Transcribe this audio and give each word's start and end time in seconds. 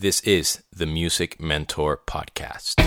This 0.00 0.20
is 0.20 0.62
the 0.72 0.86
Music 0.86 1.40
Mentor 1.40 2.00
Podcast. 2.06 2.80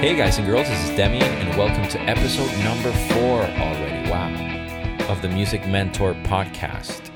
Hey 0.00 0.14
guys 0.14 0.36
and 0.36 0.46
girls, 0.46 0.68
this 0.68 0.84
is 0.84 0.90
Demian, 0.90 1.22
and 1.22 1.56
welcome 1.56 1.88
to 1.88 1.98
episode 2.00 2.52
number 2.62 2.92
four 3.14 3.40
already. 3.40 4.10
Wow. 4.10 5.08
Of 5.08 5.22
the 5.22 5.28
Music 5.28 5.66
Mentor 5.66 6.12
Podcast. 6.24 7.10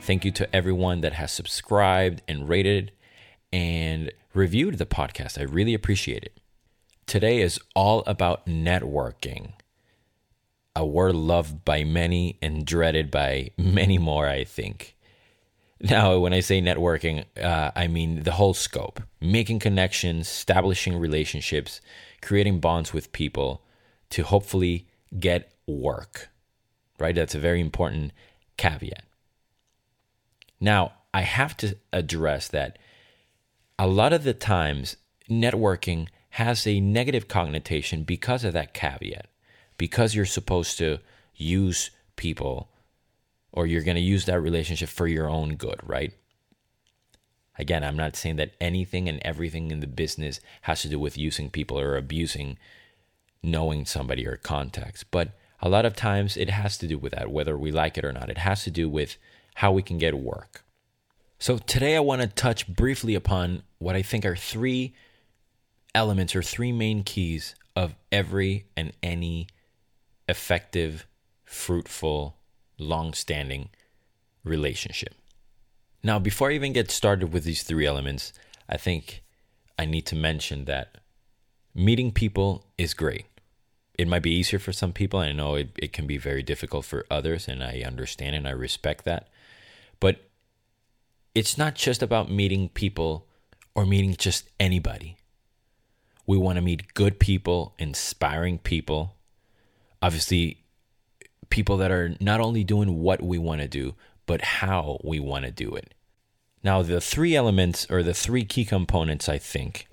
Thank 0.00 0.24
you 0.24 0.30
to 0.30 0.56
everyone 0.56 1.02
that 1.02 1.12
has 1.12 1.32
subscribed 1.32 2.22
and 2.26 2.48
rated 2.48 2.92
and 3.54 4.12
reviewed 4.34 4.78
the 4.78 4.84
podcast. 4.84 5.38
I 5.38 5.44
really 5.44 5.74
appreciate 5.74 6.24
it. 6.24 6.40
Today 7.06 7.40
is 7.40 7.60
all 7.76 8.02
about 8.04 8.46
networking, 8.46 9.52
a 10.74 10.84
word 10.84 11.14
loved 11.14 11.64
by 11.64 11.84
many 11.84 12.36
and 12.42 12.66
dreaded 12.66 13.12
by 13.12 13.52
many 13.56 13.96
more, 13.96 14.26
I 14.28 14.42
think. 14.42 14.96
Now, 15.80 16.18
when 16.18 16.32
I 16.32 16.40
say 16.40 16.60
networking, 16.60 17.26
uh, 17.40 17.70
I 17.76 17.86
mean 17.86 18.24
the 18.24 18.32
whole 18.32 18.54
scope 18.54 19.00
making 19.20 19.60
connections, 19.60 20.26
establishing 20.26 20.98
relationships, 20.98 21.80
creating 22.22 22.58
bonds 22.58 22.92
with 22.92 23.12
people 23.12 23.62
to 24.10 24.24
hopefully 24.24 24.88
get 25.20 25.52
work, 25.68 26.28
right? 26.98 27.14
That's 27.14 27.36
a 27.36 27.38
very 27.38 27.60
important 27.60 28.10
caveat. 28.56 29.04
Now, 30.58 30.94
I 31.12 31.20
have 31.20 31.56
to 31.58 31.76
address 31.92 32.48
that 32.48 32.78
a 33.78 33.86
lot 33.86 34.12
of 34.12 34.24
the 34.24 34.34
times 34.34 34.96
networking 35.28 36.08
has 36.30 36.66
a 36.66 36.80
negative 36.80 37.28
connotation 37.28 38.02
because 38.02 38.44
of 38.44 38.52
that 38.52 38.74
caveat, 38.74 39.26
because 39.78 40.14
you're 40.14 40.24
supposed 40.24 40.78
to 40.78 40.98
use 41.34 41.90
people 42.16 42.68
or 43.52 43.66
you're 43.66 43.82
going 43.82 43.94
to 43.96 44.00
use 44.00 44.24
that 44.24 44.40
relationship 44.40 44.88
for 44.88 45.06
your 45.06 45.28
own 45.28 45.54
good, 45.54 45.80
right? 45.84 46.12
Again, 47.56 47.84
I'm 47.84 47.96
not 47.96 48.16
saying 48.16 48.36
that 48.36 48.54
anything 48.60 49.08
and 49.08 49.20
everything 49.22 49.70
in 49.70 49.78
the 49.78 49.86
business 49.86 50.40
has 50.62 50.82
to 50.82 50.88
do 50.88 50.98
with 50.98 51.16
using 51.16 51.50
people 51.50 51.78
or 51.78 51.96
abusing 51.96 52.58
knowing 53.44 53.84
somebody 53.84 54.26
or 54.26 54.36
contacts, 54.36 55.04
but 55.04 55.38
a 55.60 55.68
lot 55.68 55.86
of 55.86 55.94
times 55.94 56.36
it 56.36 56.50
has 56.50 56.76
to 56.78 56.88
do 56.88 56.98
with 56.98 57.12
that, 57.12 57.30
whether 57.30 57.56
we 57.56 57.70
like 57.70 57.96
it 57.96 58.04
or 58.04 58.12
not. 58.12 58.28
It 58.28 58.38
has 58.38 58.64
to 58.64 58.70
do 58.70 58.88
with 58.88 59.16
how 59.56 59.70
we 59.70 59.82
can 59.82 59.98
get 59.98 60.18
work. 60.18 60.63
So 61.44 61.58
today 61.58 61.94
I 61.94 62.00
want 62.00 62.22
to 62.22 62.26
touch 62.26 62.66
briefly 62.66 63.14
upon 63.14 63.64
what 63.76 63.94
I 63.94 64.00
think 64.00 64.24
are 64.24 64.34
three 64.34 64.94
elements 65.94 66.34
or 66.34 66.42
three 66.42 66.72
main 66.72 67.02
keys 67.02 67.54
of 67.76 67.94
every 68.10 68.64
and 68.78 68.94
any 69.02 69.48
effective, 70.26 71.06
fruitful, 71.44 72.38
long 72.78 73.12
standing 73.12 73.68
relationship. 74.42 75.14
Now, 76.02 76.18
before 76.18 76.48
I 76.48 76.54
even 76.54 76.72
get 76.72 76.90
started 76.90 77.30
with 77.30 77.44
these 77.44 77.62
three 77.62 77.84
elements, 77.84 78.32
I 78.66 78.78
think 78.78 79.22
I 79.78 79.84
need 79.84 80.06
to 80.06 80.16
mention 80.16 80.64
that 80.64 80.96
meeting 81.74 82.10
people 82.10 82.64
is 82.78 82.94
great. 82.94 83.26
It 83.98 84.08
might 84.08 84.22
be 84.22 84.34
easier 84.34 84.58
for 84.58 84.72
some 84.72 84.94
people. 84.94 85.20
I 85.20 85.32
know 85.32 85.56
it, 85.56 85.72
it 85.76 85.92
can 85.92 86.06
be 86.06 86.16
very 86.16 86.42
difficult 86.42 86.86
for 86.86 87.04
others, 87.10 87.48
and 87.48 87.62
I 87.62 87.82
understand 87.86 88.34
and 88.34 88.48
I 88.48 88.52
respect 88.52 89.04
that. 89.04 89.28
But 90.00 90.30
it's 91.34 91.58
not 91.58 91.74
just 91.74 92.02
about 92.02 92.30
meeting 92.30 92.68
people 92.68 93.26
or 93.74 93.84
meeting 93.84 94.14
just 94.16 94.48
anybody. 94.60 95.16
We 96.26 96.38
want 96.38 96.56
to 96.56 96.62
meet 96.62 96.94
good 96.94 97.18
people, 97.18 97.74
inspiring 97.78 98.58
people, 98.58 99.16
obviously, 100.00 100.64
people 101.50 101.76
that 101.78 101.90
are 101.90 102.14
not 102.20 102.40
only 102.40 102.64
doing 102.64 103.00
what 103.00 103.20
we 103.20 103.36
want 103.36 103.60
to 103.60 103.68
do, 103.68 103.94
but 104.26 104.40
how 104.42 105.00
we 105.04 105.20
want 105.20 105.44
to 105.44 105.50
do 105.50 105.74
it. 105.74 105.92
Now, 106.62 106.82
the 106.82 107.00
three 107.00 107.36
elements 107.36 107.86
or 107.90 108.02
the 108.02 108.14
three 108.14 108.44
key 108.44 108.64
components, 108.64 109.28
I 109.28 109.36
think, 109.36 109.86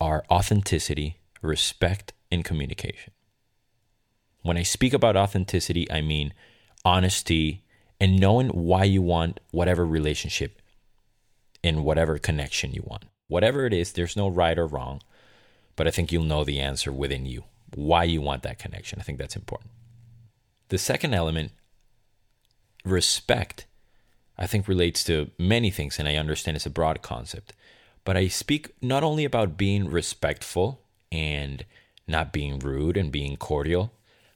are 0.00 0.24
authenticity, 0.30 1.18
respect, 1.40 2.12
and 2.30 2.44
communication. 2.44 3.12
When 4.42 4.58
I 4.58 4.64
speak 4.64 4.92
about 4.92 5.16
authenticity, 5.16 5.90
I 5.90 6.02
mean 6.02 6.34
honesty 6.84 7.64
and 7.98 8.20
knowing 8.20 8.48
why 8.48 8.84
you 8.84 9.00
want 9.00 9.40
whatever 9.50 9.86
relationship 9.86 10.60
in 11.64 11.82
whatever 11.82 12.18
connection 12.18 12.74
you 12.74 12.82
want. 12.84 13.04
Whatever 13.26 13.64
it 13.64 13.72
is, 13.72 13.92
there's 13.92 14.16
no 14.16 14.28
right 14.28 14.58
or 14.58 14.66
wrong, 14.66 15.00
but 15.76 15.88
I 15.88 15.90
think 15.90 16.12
you'll 16.12 16.24
know 16.24 16.44
the 16.44 16.60
answer 16.60 16.92
within 16.92 17.24
you, 17.24 17.44
why 17.74 18.04
you 18.04 18.20
want 18.20 18.42
that 18.42 18.58
connection. 18.58 19.00
I 19.00 19.02
think 19.02 19.18
that's 19.18 19.34
important. 19.34 19.70
The 20.68 20.76
second 20.76 21.14
element, 21.14 21.52
respect, 22.84 23.64
I 24.36 24.46
think 24.46 24.68
relates 24.68 25.02
to 25.04 25.30
many 25.38 25.70
things, 25.70 25.98
and 25.98 26.06
I 26.06 26.16
understand 26.16 26.56
it's 26.58 26.66
a 26.66 26.70
broad 26.70 27.00
concept. 27.00 27.54
But 28.04 28.18
I 28.18 28.28
speak 28.28 28.72
not 28.82 29.02
only 29.02 29.24
about 29.24 29.56
being 29.56 29.88
respectful 29.88 30.82
and 31.10 31.64
not 32.06 32.30
being 32.30 32.58
rude 32.58 32.98
and 32.98 33.10
being 33.10 33.38
cordial, 33.38 33.90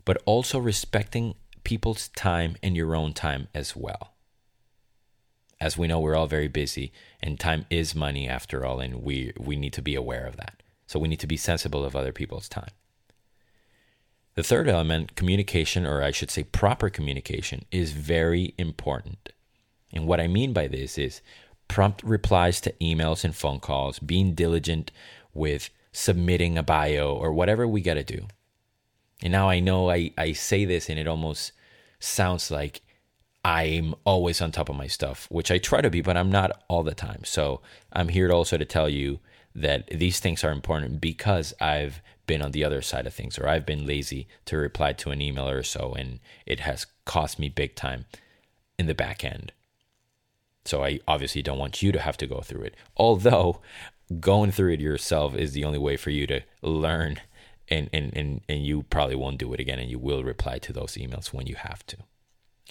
but 0.07 0.23
also 0.25 0.59
respecting 0.59 1.35
people's 1.63 2.09
time 2.09 2.57
and 2.63 2.75
your 2.75 2.95
own 2.95 3.13
time 3.13 3.49
as 3.55 3.77
well 3.77 4.15
as 5.61 5.77
we 5.77 5.89
know, 5.89 6.01
we're 6.01 6.17
all 6.17 6.27
very 6.27 6.49
busy, 6.49 6.93
and 7.21 7.39
time 7.39 7.67
is 7.71 7.95
money 7.95 8.29
after 8.29 8.65
all, 8.65 8.81
and 8.81 9.03
we 9.03 9.33
we 9.39 9.57
need 9.57 9.73
to 9.75 9.83
be 9.83 9.95
aware 9.95 10.27
of 10.27 10.37
that. 10.37 10.63
So 10.87 10.99
we 10.99 11.09
need 11.09 11.21
to 11.21 11.27
be 11.27 11.37
sensible 11.37 11.85
of 11.85 11.95
other 11.95 12.13
people's 12.13 12.49
time. 12.49 12.71
The 14.35 14.43
third 14.45 14.69
element, 14.69 15.17
communication, 15.17 15.85
or 15.85 16.03
I 16.03 16.13
should 16.13 16.31
say 16.31 16.45
proper 16.45 16.89
communication, 16.91 17.65
is 17.73 17.91
very 17.93 18.55
important. 18.57 19.31
And 19.93 20.07
what 20.07 20.21
I 20.21 20.29
mean 20.29 20.53
by 20.53 20.69
this 20.69 20.97
is 20.97 21.21
prompt 21.67 22.03
replies 22.03 22.61
to 22.61 22.73
emails 22.81 23.25
and 23.25 23.35
phone 23.35 23.59
calls, 23.59 23.99
being 23.99 24.35
diligent 24.35 24.93
with 25.35 25.71
submitting 25.93 26.57
a 26.57 26.63
bio 26.63 27.15
or 27.15 27.33
whatever 27.33 27.67
we 27.67 27.81
got 27.81 27.95
to 27.95 28.05
do. 28.05 28.27
And 29.23 29.33
now 29.33 29.49
I 29.49 29.59
know 29.61 29.91
I, 29.91 30.13
I 30.17 30.33
say 30.33 30.65
this 30.65 30.89
and 30.89 30.99
it 30.99 31.09
almost 31.09 31.53
sounds 31.99 32.51
like 32.51 32.81
I'm 33.49 33.95
always 34.05 34.43
on 34.43 34.53
top 34.53 34.69
of 34.69 34.77
my 34.77 34.89
stuff, 34.89 35.27
which 35.31 35.51
I 35.51 35.57
try 35.57 35.81
to 35.81 35.89
be, 35.89 36.03
but 36.03 36.19
I'm 36.19 36.31
not 36.31 36.63
all 36.69 36.83
the 36.83 36.95
time. 36.95 37.25
So 37.25 37.63
I'm 37.91 38.09
here 38.09 38.31
also 38.31 38.59
to 38.59 38.65
tell 38.67 38.91
you 38.91 39.21
that 39.55 39.89
these 39.89 40.21
things 40.21 40.45
are 40.45 40.53
important 40.53 41.01
because 41.01 41.55
I've 41.59 42.03
been 42.27 42.43
on 42.43 42.53
the 42.53 42.63
other 42.63 42.83
side 42.83 43.07
of 43.07 43.15
things 43.15 43.39
or 43.39 43.49
I've 43.49 43.65
been 43.65 43.87
lazy 43.87 44.29
to 44.45 44.59
reply 44.59 44.93
to 44.93 45.13
an 45.13 45.23
email 45.23 45.49
or 45.49 45.63
so 45.63 45.95
and 45.95 46.21
it 46.45 46.61
has 46.61 46.85
cost 47.07 47.39
me 47.39 47.49
big 47.49 47.75
time 47.75 48.05
in 48.79 48.85
the 48.85 48.95
back 48.95 49.25
end. 49.25 49.53
So 50.67 50.85
I 50.85 51.01
obviously 51.09 51.41
don't 51.41 51.59
want 51.59 51.83
you 51.83 51.91
to 51.91 52.01
have 52.01 52.19
to 52.19 52.27
go 52.27 52.43
through 52.43 52.65
it. 52.65 52.77
Although 52.99 53.63
going 54.21 54.51
through 54.51 54.75
it 54.75 54.81
yourself 54.81 55.35
is 55.35 55.55
the 55.55 55.65
only 55.65 55.79
way 55.79 55.97
for 55.97 56.11
you 56.11 56.27
to 56.27 56.43
learn 56.61 57.19
and 57.71 57.89
and 57.95 58.15
and, 58.15 58.43
and 58.47 58.67
you 58.67 58.83
probably 58.83 59.17
won't 59.17 59.39
do 59.39 59.55
it 59.55 59.61
again 59.61 59.79
and 59.79 59.91
you 59.91 59.99
will 59.99 60.23
reply 60.23 60.59
to 60.59 60.73
those 60.75 60.97
emails 60.97 61.33
when 61.33 61.47
you 61.47 61.55
have 61.55 61.87
to. 61.87 61.97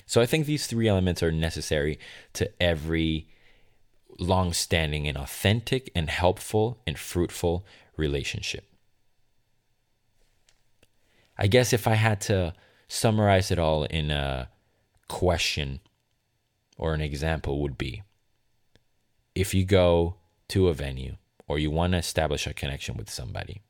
So 0.05 0.21
I 0.21 0.25
think 0.25 0.45
these 0.45 0.67
three 0.67 0.87
elements 0.87 1.23
are 1.23 1.31
necessary 1.31 1.99
to 2.33 2.49
every 2.61 3.27
long 4.19 4.53
standing 4.53 5.07
and 5.07 5.17
authentic 5.17 5.91
and 5.95 6.09
helpful 6.09 6.81
and 6.87 6.97
fruitful 6.97 7.65
relationship. 7.97 8.65
I 11.37 11.47
guess 11.47 11.73
if 11.73 11.87
I 11.87 11.93
had 11.95 12.19
to 12.21 12.53
summarize 12.87 13.51
it 13.51 13.59
all 13.59 13.83
in 13.83 14.11
a 14.11 14.49
question 15.07 15.81
or 16.77 16.93
an 16.93 17.01
example 17.01 17.61
would 17.61 17.77
be 17.77 18.03
if 19.35 19.53
you 19.53 19.65
go 19.65 20.15
to 20.49 20.67
a 20.67 20.73
venue 20.73 21.15
or 21.47 21.59
you 21.59 21.69
want 21.69 21.93
to 21.93 21.99
establish 21.99 22.47
a 22.47 22.53
connection 22.53 22.97
with 22.97 23.09
somebody, 23.09 23.61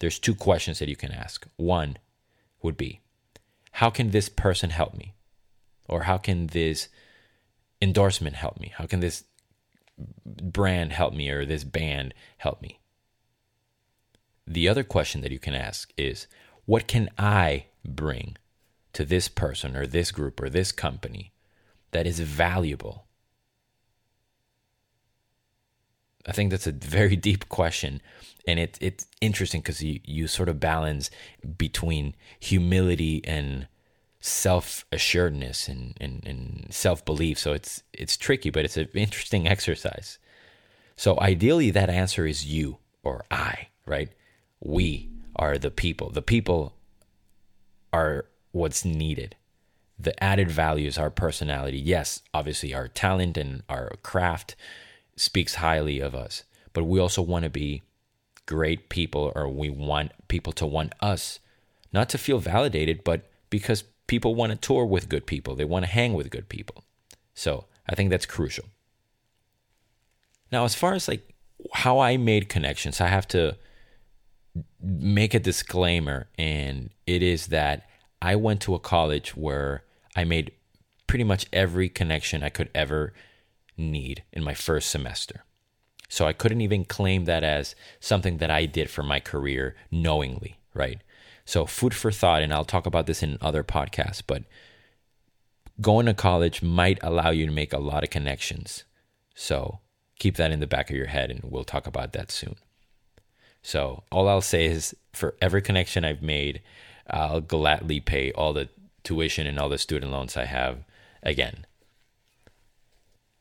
there's 0.00 0.18
two 0.18 0.34
questions 0.34 0.78
that 0.78 0.88
you 0.88 0.96
can 0.96 1.12
ask. 1.12 1.46
One 1.56 1.96
would 2.62 2.76
be, 2.76 3.00
how 3.72 3.90
can 3.90 4.10
this 4.10 4.28
person 4.28 4.70
help 4.70 4.94
me? 4.94 5.14
Or 5.88 6.02
how 6.02 6.18
can 6.18 6.48
this 6.48 6.88
endorsement 7.80 8.36
help 8.36 8.60
me? 8.60 8.72
How 8.76 8.86
can 8.86 9.00
this 9.00 9.24
brand 10.26 10.92
help 10.92 11.14
me 11.14 11.30
or 11.30 11.44
this 11.44 11.64
band 11.64 12.14
help 12.38 12.60
me? 12.62 12.78
The 14.46 14.68
other 14.68 14.84
question 14.84 15.20
that 15.22 15.32
you 15.32 15.38
can 15.38 15.54
ask 15.54 15.92
is 15.96 16.26
what 16.64 16.86
can 16.86 17.08
I 17.18 17.66
bring 17.84 18.36
to 18.92 19.04
this 19.04 19.28
person 19.28 19.76
or 19.76 19.86
this 19.86 20.10
group 20.10 20.40
or 20.40 20.48
this 20.48 20.72
company 20.72 21.32
that 21.90 22.06
is 22.06 22.20
valuable? 22.20 23.06
I 26.26 26.32
think 26.32 26.50
that's 26.50 26.66
a 26.66 26.72
very 26.72 27.16
deep 27.28 27.48
question. 27.48 28.00
And 28.46 28.58
it, 28.58 28.78
it's 28.80 29.06
interesting 29.20 29.60
because 29.60 29.82
you, 29.82 30.00
you 30.04 30.26
sort 30.26 30.48
of 30.48 30.60
balance 30.60 31.10
between 31.56 32.14
humility 32.40 33.22
and 33.24 33.66
self 34.20 34.84
assuredness 34.90 35.68
and, 35.68 35.96
and, 36.00 36.24
and 36.26 36.66
self 36.70 37.04
belief. 37.04 37.38
So 37.38 37.52
it's 37.52 37.82
it's 37.92 38.16
tricky, 38.16 38.50
but 38.50 38.64
it's 38.64 38.76
an 38.76 38.88
interesting 38.94 39.46
exercise. 39.46 40.18
So 40.96 41.18
ideally, 41.20 41.70
that 41.70 41.90
answer 41.90 42.26
is 42.26 42.46
you 42.46 42.78
or 43.04 43.24
I, 43.30 43.68
right? 43.86 44.10
We 44.60 45.10
are 45.36 45.56
the 45.56 45.70
people. 45.70 46.10
The 46.10 46.22
people 46.22 46.74
are 47.92 48.26
what's 48.52 48.84
needed. 48.84 49.36
The 49.98 50.22
added 50.22 50.50
values, 50.50 50.98
our 50.98 51.10
personality. 51.10 51.78
Yes, 51.78 52.22
obviously, 52.34 52.74
our 52.74 52.88
talent 52.88 53.36
and 53.36 53.62
our 53.68 53.92
craft 54.02 54.56
speaks 55.16 55.56
highly 55.56 56.00
of 56.00 56.14
us, 56.14 56.44
but 56.72 56.84
we 56.84 57.00
also 57.00 57.22
want 57.22 57.44
to 57.44 57.50
be 57.50 57.82
great 58.46 58.88
people, 58.88 59.32
or 59.34 59.48
we 59.48 59.68
want 59.68 60.12
people 60.28 60.52
to 60.54 60.66
want 60.66 60.92
us, 61.00 61.40
not 61.92 62.08
to 62.08 62.18
feel 62.18 62.38
validated, 62.38 63.02
but 63.04 63.30
because 63.50 63.84
people 64.08 64.34
want 64.34 64.50
to 64.50 64.58
tour 64.58 64.84
with 64.84 65.08
good 65.08 65.26
people, 65.26 65.54
they 65.54 65.64
want 65.64 65.84
to 65.84 65.90
hang 65.90 66.14
with 66.14 66.30
good 66.30 66.48
people. 66.48 66.82
So 67.34 67.66
I 67.88 67.94
think 67.94 68.10
that's 68.10 68.26
crucial. 68.26 68.64
Now, 70.50 70.64
as 70.64 70.74
far 70.74 70.94
as 70.94 71.06
like 71.06 71.34
how 71.72 72.00
I 72.00 72.16
made 72.16 72.48
connections, 72.48 73.00
I 73.00 73.06
have 73.06 73.28
to 73.28 73.56
make 74.80 75.34
a 75.34 75.40
disclaimer, 75.40 76.28
and 76.36 76.90
it 77.06 77.22
is 77.22 77.48
that 77.48 77.88
I 78.20 78.34
went 78.34 78.60
to 78.62 78.74
a 78.74 78.80
college 78.80 79.36
where 79.36 79.84
I 80.16 80.24
made 80.24 80.52
pretty 81.06 81.24
much 81.24 81.46
every 81.52 81.88
connection 81.88 82.42
I 82.42 82.48
could 82.48 82.70
ever 82.74 83.12
need 83.76 84.24
in 84.32 84.42
my 84.42 84.54
first 84.54 84.90
semester. 84.90 85.44
So 86.08 86.26
I 86.26 86.32
couldn't 86.32 86.62
even 86.62 86.84
claim 86.84 87.26
that 87.26 87.44
as 87.44 87.74
something 88.00 88.38
that 88.38 88.50
I 88.50 88.64
did 88.64 88.90
for 88.90 89.02
my 89.02 89.20
career 89.20 89.76
knowingly, 89.90 90.58
right? 90.74 91.00
So, 91.48 91.64
food 91.64 91.94
for 91.94 92.12
thought, 92.12 92.42
and 92.42 92.52
I'll 92.52 92.66
talk 92.66 92.84
about 92.84 93.06
this 93.06 93.22
in 93.22 93.38
other 93.40 93.64
podcasts, 93.64 94.22
but 94.24 94.42
going 95.80 96.04
to 96.04 96.12
college 96.12 96.60
might 96.60 96.98
allow 97.02 97.30
you 97.30 97.46
to 97.46 97.52
make 97.52 97.72
a 97.72 97.78
lot 97.78 98.04
of 98.04 98.10
connections. 98.10 98.84
So, 99.34 99.78
keep 100.18 100.36
that 100.36 100.50
in 100.50 100.60
the 100.60 100.66
back 100.66 100.90
of 100.90 100.96
your 100.96 101.06
head, 101.06 101.30
and 101.30 101.40
we'll 101.42 101.64
talk 101.64 101.86
about 101.86 102.12
that 102.12 102.30
soon. 102.30 102.56
So, 103.62 104.02
all 104.12 104.28
I'll 104.28 104.42
say 104.42 104.66
is 104.66 104.94
for 105.14 105.36
every 105.40 105.62
connection 105.62 106.04
I've 106.04 106.20
made, 106.20 106.60
I'll 107.08 107.40
gladly 107.40 107.98
pay 107.98 108.30
all 108.32 108.52
the 108.52 108.68
tuition 109.02 109.46
and 109.46 109.58
all 109.58 109.70
the 109.70 109.78
student 109.78 110.12
loans 110.12 110.36
I 110.36 110.44
have 110.44 110.84
again. 111.22 111.64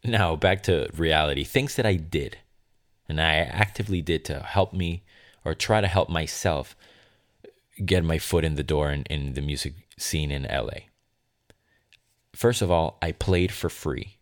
Now, 0.05 0.37
back 0.37 0.63
to 0.63 0.89
reality 0.95 1.43
things 1.43 1.75
that 1.75 1.85
I 1.85 1.97
did 1.97 2.37
and 3.09 3.19
I 3.19 3.35
actively 3.35 4.01
did 4.01 4.23
to 4.25 4.39
help 4.39 4.71
me 4.71 5.03
or 5.43 5.53
try 5.53 5.81
to 5.81 5.87
help 5.87 6.07
myself 6.07 6.73
get 7.85 8.03
my 8.03 8.19
foot 8.19 8.43
in 8.43 8.55
the 8.55 8.63
door 8.63 8.91
in, 8.91 9.03
in 9.03 9.33
the 9.33 9.41
music 9.41 9.73
scene 9.97 10.31
in 10.31 10.43
LA. 10.43 10.87
First 12.33 12.61
of 12.61 12.69
all, 12.69 12.97
I 13.01 13.11
played 13.11 13.51
for 13.51 13.69
free. 13.69 14.17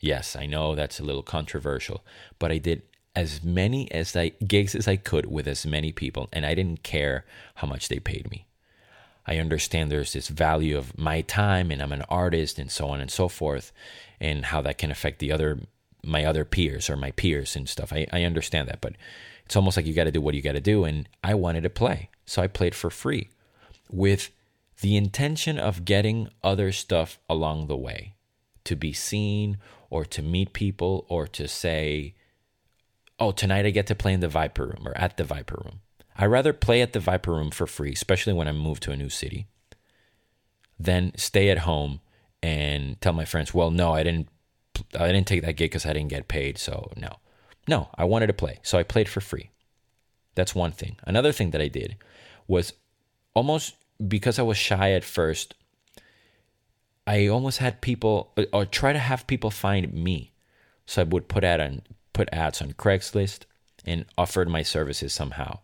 Yes, 0.00 0.36
I 0.36 0.46
know 0.46 0.74
that's 0.74 1.00
a 1.00 1.04
little 1.04 1.22
controversial, 1.22 2.04
but 2.38 2.50
I 2.50 2.58
did 2.58 2.82
as 3.14 3.42
many 3.42 3.90
as 3.92 4.16
I 4.16 4.30
gigs 4.46 4.74
as 4.74 4.88
I 4.88 4.96
could 4.96 5.26
with 5.26 5.46
as 5.46 5.66
many 5.66 5.92
people 5.92 6.28
and 6.32 6.46
I 6.46 6.54
didn't 6.54 6.82
care 6.82 7.24
how 7.56 7.68
much 7.68 7.88
they 7.88 7.98
paid 7.98 8.30
me. 8.30 8.46
I 9.26 9.36
understand 9.38 9.90
there's 9.90 10.14
this 10.14 10.28
value 10.28 10.76
of 10.76 10.98
my 10.98 11.20
time 11.20 11.70
and 11.70 11.80
I'm 11.82 11.92
an 11.92 12.04
artist 12.08 12.58
and 12.58 12.70
so 12.70 12.88
on 12.88 13.00
and 13.00 13.10
so 13.10 13.28
forth 13.28 13.70
and 14.20 14.46
how 14.46 14.60
that 14.62 14.78
can 14.78 14.90
affect 14.90 15.18
the 15.18 15.30
other 15.30 15.60
my 16.04 16.24
other 16.24 16.44
peers 16.44 16.90
or 16.90 16.96
my 16.96 17.12
peers 17.12 17.54
and 17.54 17.68
stuff. 17.68 17.92
I, 17.92 18.06
I 18.12 18.24
understand 18.24 18.68
that, 18.68 18.80
but 18.80 18.94
it's 19.44 19.54
almost 19.54 19.76
like 19.76 19.86
you 19.86 19.94
got 19.94 20.04
to 20.04 20.10
do 20.10 20.20
what 20.20 20.34
you 20.34 20.42
got 20.42 20.52
to 20.52 20.60
do. 20.60 20.84
And 20.84 21.08
I 21.22 21.34
wanted 21.34 21.62
to 21.62 21.70
play. 21.70 22.10
So 22.32 22.40
I 22.40 22.46
played 22.46 22.74
for 22.74 22.88
free 22.88 23.28
with 23.90 24.30
the 24.80 24.96
intention 24.96 25.58
of 25.58 25.84
getting 25.84 26.30
other 26.42 26.72
stuff 26.72 27.18
along 27.28 27.66
the 27.66 27.76
way 27.76 28.14
to 28.64 28.74
be 28.74 28.94
seen 28.94 29.58
or 29.90 30.06
to 30.06 30.22
meet 30.22 30.54
people 30.54 31.04
or 31.10 31.26
to 31.26 31.46
say, 31.46 32.14
oh, 33.20 33.32
tonight 33.32 33.66
I 33.66 33.70
get 33.70 33.86
to 33.88 33.94
play 33.94 34.14
in 34.14 34.20
the 34.20 34.28
Viper 34.28 34.64
Room 34.64 34.88
or 34.88 34.96
at 34.96 35.18
the 35.18 35.24
Viper 35.24 35.60
Room. 35.62 35.80
I 36.16 36.24
rather 36.24 36.54
play 36.54 36.80
at 36.80 36.94
the 36.94 37.00
Viper 37.00 37.32
Room 37.32 37.50
for 37.50 37.66
free, 37.66 37.92
especially 37.92 38.32
when 38.32 38.48
I 38.48 38.52
move 38.52 38.80
to 38.80 38.92
a 38.92 38.96
new 38.96 39.10
city, 39.10 39.46
than 40.80 41.12
stay 41.18 41.50
at 41.50 41.58
home 41.58 42.00
and 42.42 42.98
tell 43.02 43.12
my 43.12 43.26
friends, 43.26 43.52
well, 43.52 43.70
no, 43.70 43.92
I 43.92 44.02
didn't 44.02 44.30
I 44.98 45.08
didn't 45.12 45.26
take 45.26 45.42
that 45.42 45.56
gig 45.56 45.70
because 45.70 45.84
I 45.84 45.92
didn't 45.92 46.08
get 46.08 46.28
paid. 46.28 46.56
So 46.56 46.92
no, 46.96 47.16
no, 47.68 47.90
I 47.94 48.04
wanted 48.04 48.28
to 48.28 48.32
play, 48.32 48.58
so 48.62 48.78
I 48.78 48.84
played 48.84 49.10
for 49.10 49.20
free. 49.20 49.50
That's 50.34 50.54
one 50.54 50.72
thing. 50.72 50.96
Another 51.04 51.32
thing 51.32 51.50
that 51.50 51.60
I 51.60 51.68
did 51.68 51.96
was 52.46 52.72
almost 53.34 53.74
because 54.06 54.38
I 54.38 54.42
was 54.42 54.56
shy 54.56 54.92
at 54.92 55.04
first. 55.04 55.54
I 57.06 57.26
almost 57.26 57.58
had 57.58 57.80
people 57.80 58.32
uh, 58.36 58.44
or 58.52 58.64
try 58.64 58.92
to 58.92 58.98
have 58.98 59.26
people 59.26 59.50
find 59.50 59.92
me. 59.92 60.32
So 60.86 61.02
I 61.02 61.04
would 61.04 61.28
put 61.28 61.44
ad 61.44 61.60
on 61.60 61.82
put 62.12 62.28
ads 62.32 62.60
on 62.60 62.72
Craigslist 62.72 63.40
and 63.86 64.04
offered 64.18 64.48
my 64.48 64.62
services 64.62 65.12
somehow. 65.12 65.58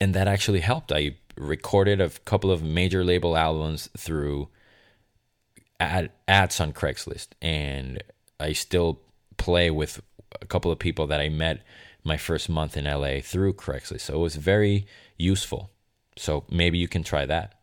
And 0.00 0.14
that 0.14 0.28
actually 0.28 0.60
helped. 0.60 0.92
I 0.92 1.16
recorded 1.36 2.00
a 2.00 2.10
couple 2.10 2.50
of 2.50 2.62
major 2.62 3.04
label 3.04 3.36
albums 3.36 3.88
through 3.96 4.48
ad, 5.80 6.10
ads 6.26 6.60
on 6.60 6.72
Craigslist 6.72 7.28
and 7.40 8.02
I 8.40 8.52
still 8.52 9.00
play 9.36 9.70
with 9.70 10.00
a 10.40 10.46
couple 10.46 10.70
of 10.70 10.78
people 10.78 11.06
that 11.06 11.20
I 11.20 11.28
met 11.28 11.62
my 12.08 12.16
first 12.16 12.48
month 12.48 12.76
in 12.76 12.84
LA 12.84 13.20
through 13.22 13.52
Craigslist. 13.52 14.00
So 14.00 14.14
it 14.14 14.18
was 14.18 14.36
very 14.36 14.86
useful. 15.16 15.70
So 16.16 16.44
maybe 16.50 16.78
you 16.78 16.88
can 16.88 17.04
try 17.04 17.26
that. 17.26 17.54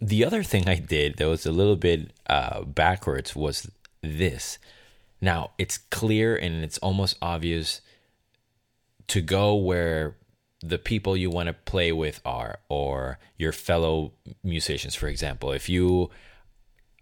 The 0.00 0.24
other 0.24 0.42
thing 0.42 0.68
I 0.68 0.76
did 0.76 1.16
that 1.16 1.26
was 1.26 1.46
a 1.46 1.52
little 1.52 1.76
bit 1.76 2.12
uh, 2.28 2.62
backwards 2.62 3.34
was 3.34 3.70
this. 4.02 4.58
Now 5.20 5.52
it's 5.58 5.78
clear 5.78 6.36
and 6.36 6.62
it's 6.62 6.78
almost 6.78 7.16
obvious 7.22 7.80
to 9.08 9.20
go 9.20 9.54
where 9.54 10.16
the 10.64 10.78
people 10.78 11.16
you 11.16 11.30
want 11.30 11.48
to 11.48 11.52
play 11.52 11.92
with 11.92 12.20
are, 12.24 12.58
or 12.68 13.18
your 13.36 13.52
fellow 13.52 14.12
musicians, 14.42 14.94
for 14.94 15.08
example. 15.08 15.52
If 15.52 15.68
you 15.68 16.10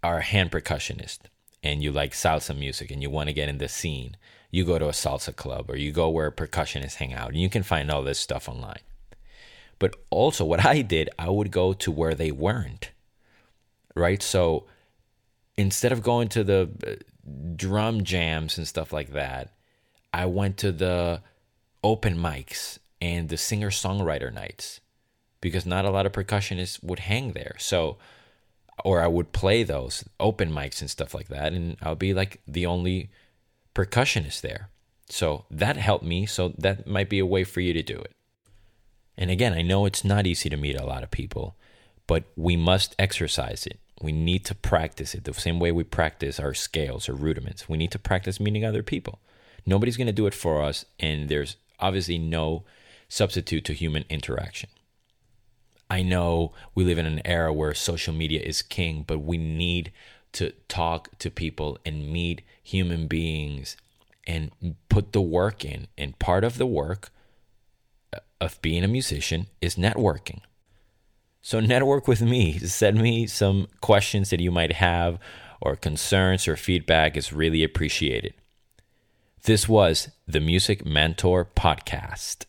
are 0.03 0.17
a 0.17 0.23
hand 0.23 0.51
percussionist, 0.51 1.19
and 1.63 1.81
you 1.81 1.91
like 1.91 2.11
salsa 2.11 2.57
music 2.57 2.91
and 2.91 3.01
you 3.01 3.09
want 3.09 3.29
to 3.29 3.33
get 3.33 3.49
in 3.49 3.57
the 3.57 3.69
scene, 3.69 4.17
you 4.51 4.65
go 4.65 4.77
to 4.77 4.87
a 4.87 4.91
salsa 4.91 5.35
club 5.35 5.69
or 5.69 5.77
you 5.77 5.91
go 5.91 6.09
where 6.09 6.29
percussionists 6.29 6.95
hang 6.95 7.13
out 7.13 7.29
and 7.29 7.41
you 7.41 7.49
can 7.49 7.63
find 7.63 7.89
all 7.89 8.03
this 8.03 8.19
stuff 8.19 8.49
online. 8.49 8.81
But 9.79 9.95
also, 10.09 10.45
what 10.45 10.65
I 10.65 10.81
did, 10.81 11.09
I 11.17 11.29
would 11.29 11.51
go 11.51 11.73
to 11.73 11.91
where 11.91 12.13
they 12.13 12.31
weren't, 12.31 12.91
right? 13.95 14.21
So 14.21 14.65
instead 15.57 15.91
of 15.91 16.03
going 16.03 16.29
to 16.29 16.43
the 16.43 16.69
uh, 16.85 16.91
drum 17.55 18.03
jams 18.03 18.57
and 18.57 18.67
stuff 18.67 18.93
like 18.93 19.13
that, 19.13 19.53
I 20.13 20.25
went 20.25 20.57
to 20.57 20.71
the 20.71 21.21
open 21.83 22.17
mics 22.17 22.77
and 23.01 23.29
the 23.29 23.37
singer 23.37 23.69
songwriter 23.69 24.33
nights 24.33 24.79
because 25.41 25.65
not 25.65 25.85
a 25.85 25.89
lot 25.89 26.05
of 26.05 26.11
percussionists 26.11 26.81
would 26.83 26.99
hang 26.99 27.33
there. 27.33 27.55
So 27.57 27.97
or 28.83 29.01
I 29.01 29.07
would 29.07 29.31
play 29.31 29.63
those 29.63 30.03
open 30.19 30.51
mics 30.51 30.81
and 30.81 30.89
stuff 30.89 31.13
like 31.13 31.27
that, 31.27 31.53
and 31.53 31.77
I'll 31.81 31.95
be 31.95 32.13
like 32.13 32.41
the 32.47 32.65
only 32.65 33.09
percussionist 33.75 34.41
there. 34.41 34.69
So 35.09 35.45
that 35.51 35.77
helped 35.77 36.05
me. 36.05 36.25
So 36.25 36.53
that 36.57 36.87
might 36.87 37.09
be 37.09 37.19
a 37.19 37.25
way 37.25 37.43
for 37.43 37.61
you 37.61 37.73
to 37.73 37.83
do 37.83 37.97
it. 37.97 38.13
And 39.17 39.29
again, 39.29 39.53
I 39.53 39.61
know 39.61 39.85
it's 39.85 40.03
not 40.03 40.25
easy 40.25 40.49
to 40.49 40.57
meet 40.57 40.79
a 40.79 40.85
lot 40.85 41.03
of 41.03 41.11
people, 41.11 41.55
but 42.07 42.23
we 42.35 42.55
must 42.55 42.95
exercise 42.97 43.67
it. 43.67 43.79
We 44.01 44.11
need 44.11 44.43
to 44.45 44.55
practice 44.55 45.13
it 45.13 45.23
the 45.23 45.33
same 45.33 45.59
way 45.59 45.71
we 45.71 45.83
practice 45.83 46.39
our 46.39 46.53
scales 46.53 47.07
or 47.07 47.13
rudiments. 47.13 47.69
We 47.69 47.77
need 47.77 47.91
to 47.91 47.99
practice 47.99 48.39
meeting 48.39 48.65
other 48.65 48.83
people. 48.83 49.19
Nobody's 49.65 49.97
going 49.97 50.07
to 50.07 50.13
do 50.13 50.25
it 50.25 50.33
for 50.33 50.61
us, 50.61 50.85
and 50.99 51.29
there's 51.29 51.57
obviously 51.79 52.17
no 52.17 52.63
substitute 53.07 53.63
to 53.65 53.73
human 53.73 54.03
interaction. 54.09 54.69
I 55.89 56.01
know 56.01 56.53
we 56.73 56.83
live 56.83 56.97
in 56.97 57.05
an 57.05 57.21
era 57.25 57.53
where 57.53 57.73
social 57.73 58.13
media 58.13 58.41
is 58.41 58.61
king, 58.61 59.03
but 59.05 59.19
we 59.19 59.37
need 59.37 59.91
to 60.33 60.51
talk 60.67 61.17
to 61.19 61.29
people 61.29 61.77
and 61.85 62.11
meet 62.11 62.41
human 62.61 63.07
beings 63.07 63.77
and 64.25 64.51
put 64.89 65.13
the 65.13 65.21
work 65.21 65.63
in. 65.63 65.87
And 65.97 66.17
part 66.17 66.43
of 66.43 66.57
the 66.57 66.65
work 66.65 67.11
uh, 68.13 68.19
of 68.41 68.61
being 68.61 68.83
a 68.83 68.87
musician 68.87 69.47
is 69.61 69.75
networking. 69.75 70.39
So, 71.41 71.59
network 71.59 72.07
with 72.07 72.21
me. 72.21 72.57
Send 72.57 73.01
me 73.01 73.27
some 73.27 73.67
questions 73.81 74.29
that 74.29 74.39
you 74.39 74.49
might 74.49 74.73
have, 74.73 75.19
or 75.59 75.75
concerns 75.75 76.47
or 76.47 76.55
feedback 76.55 77.17
is 77.17 77.33
really 77.33 77.63
appreciated. 77.63 78.33
This 79.43 79.67
was 79.67 80.09
the 80.25 80.39
Music 80.39 80.85
Mentor 80.85 81.43
Podcast. 81.43 82.45